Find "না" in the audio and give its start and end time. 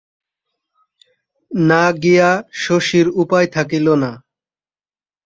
1.51-1.83, 4.03-4.11